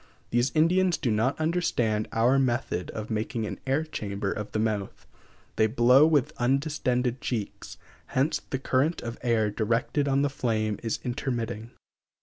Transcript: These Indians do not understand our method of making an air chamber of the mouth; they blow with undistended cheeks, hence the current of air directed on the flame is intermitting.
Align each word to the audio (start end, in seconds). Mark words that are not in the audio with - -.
These 0.31 0.51
Indians 0.55 0.97
do 0.97 1.11
not 1.11 1.39
understand 1.39 2.07
our 2.11 2.39
method 2.39 2.89
of 2.89 3.11
making 3.11 3.45
an 3.45 3.59
air 3.67 3.83
chamber 3.83 4.31
of 4.31 4.51
the 4.51 4.57
mouth; 4.57 5.05
they 5.57 5.67
blow 5.67 6.07
with 6.07 6.33
undistended 6.37 7.21
cheeks, 7.21 7.77
hence 8.07 8.41
the 8.49 8.57
current 8.57 9.03
of 9.03 9.19
air 9.21 9.51
directed 9.51 10.07
on 10.07 10.23
the 10.23 10.27
flame 10.31 10.79
is 10.81 10.97
intermitting. 11.03 11.69